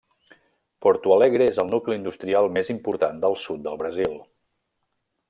Porto 0.85 1.11
Alegre 1.15 1.49
és 1.51 1.59
el 1.63 1.69
nucli 1.73 1.97
industrial 1.99 2.49
més 2.57 2.73
important 2.77 3.21
del 3.27 3.37
sud 3.47 3.63
del 3.69 3.79
Brasil. 3.83 4.21